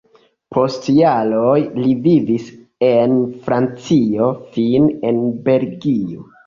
[0.55, 2.49] Post jaroj li vivis
[2.89, 3.17] en
[3.47, 6.31] Francio, fine en Belgio.